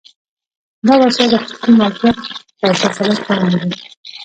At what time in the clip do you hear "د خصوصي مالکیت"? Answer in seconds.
1.31-2.17